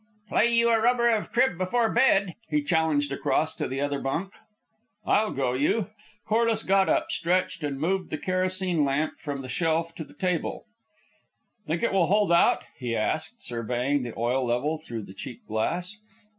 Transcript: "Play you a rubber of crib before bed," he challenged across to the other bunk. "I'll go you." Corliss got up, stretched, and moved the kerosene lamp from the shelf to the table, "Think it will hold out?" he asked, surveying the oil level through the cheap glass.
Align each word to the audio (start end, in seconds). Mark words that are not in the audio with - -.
"Play 0.29 0.47
you 0.55 0.69
a 0.71 0.81
rubber 0.81 1.11
of 1.11 1.31
crib 1.31 1.59
before 1.59 1.87
bed," 1.91 2.33
he 2.49 2.63
challenged 2.63 3.11
across 3.11 3.53
to 3.53 3.67
the 3.67 3.79
other 3.81 3.99
bunk. 3.99 4.33
"I'll 5.05 5.29
go 5.29 5.53
you." 5.53 5.91
Corliss 6.25 6.63
got 6.63 6.89
up, 6.89 7.11
stretched, 7.11 7.63
and 7.63 7.79
moved 7.79 8.09
the 8.09 8.17
kerosene 8.17 8.83
lamp 8.83 9.19
from 9.19 9.43
the 9.43 9.47
shelf 9.47 9.93
to 9.93 10.03
the 10.03 10.15
table, 10.15 10.65
"Think 11.67 11.83
it 11.83 11.93
will 11.93 12.07
hold 12.07 12.31
out?" 12.31 12.63
he 12.79 12.95
asked, 12.95 13.43
surveying 13.43 14.01
the 14.01 14.15
oil 14.17 14.43
level 14.43 14.79
through 14.79 15.03
the 15.03 15.13
cheap 15.13 15.45
glass. 15.45 15.97